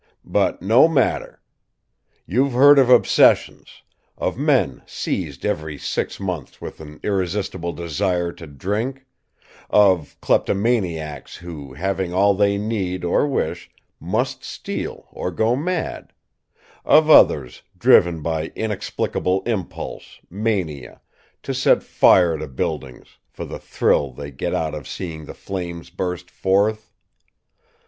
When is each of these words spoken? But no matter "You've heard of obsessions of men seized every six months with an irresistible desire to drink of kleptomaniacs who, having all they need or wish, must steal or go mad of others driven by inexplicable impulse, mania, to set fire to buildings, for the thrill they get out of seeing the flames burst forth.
But 0.25 0.63
no 0.63 0.87
matter 0.87 1.43
"You've 2.25 2.53
heard 2.53 2.79
of 2.79 2.89
obsessions 2.89 3.83
of 4.17 4.35
men 4.35 4.81
seized 4.87 5.45
every 5.45 5.77
six 5.77 6.19
months 6.19 6.59
with 6.59 6.79
an 6.81 6.99
irresistible 7.03 7.71
desire 7.71 8.31
to 8.31 8.47
drink 8.47 9.05
of 9.69 10.17
kleptomaniacs 10.19 11.35
who, 11.37 11.73
having 11.73 12.15
all 12.15 12.33
they 12.33 12.57
need 12.57 13.03
or 13.05 13.27
wish, 13.27 13.69
must 13.99 14.43
steal 14.43 15.07
or 15.11 15.29
go 15.29 15.55
mad 15.55 16.13
of 16.83 17.07
others 17.07 17.61
driven 17.77 18.23
by 18.23 18.47
inexplicable 18.55 19.43
impulse, 19.45 20.19
mania, 20.31 20.99
to 21.43 21.53
set 21.53 21.83
fire 21.83 22.39
to 22.39 22.47
buildings, 22.47 23.19
for 23.29 23.45
the 23.45 23.59
thrill 23.59 24.09
they 24.11 24.31
get 24.31 24.55
out 24.55 24.73
of 24.73 24.87
seeing 24.87 25.25
the 25.25 25.35
flames 25.35 25.91
burst 25.91 26.31
forth. 26.31 26.91